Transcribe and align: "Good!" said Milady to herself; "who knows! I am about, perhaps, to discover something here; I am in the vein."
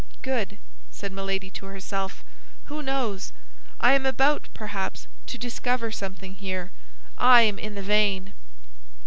"Good!" 0.23 0.57
said 0.89 1.11
Milady 1.11 1.51
to 1.51 1.67
herself; 1.67 2.23
"who 2.65 2.81
knows! 2.81 3.31
I 3.79 3.93
am 3.93 4.03
about, 4.07 4.49
perhaps, 4.51 5.05
to 5.27 5.37
discover 5.37 5.91
something 5.91 6.33
here; 6.33 6.71
I 7.19 7.41
am 7.43 7.59
in 7.59 7.75
the 7.75 7.83
vein." 7.83 8.33